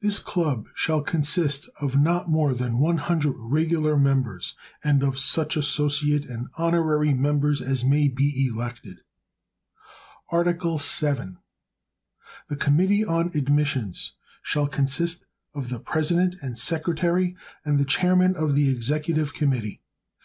[0.00, 4.54] This Club shall consist of not more than one hundred regular members,
[4.84, 9.00] and of such associate and honorary members as may be elected.
[10.28, 11.38] Article VII.
[12.46, 14.12] The Committee on Admissions
[14.44, 15.24] shall consist
[15.56, 17.34] of the President and Secretary
[17.64, 19.80] and the Chairman of the Executive Committee.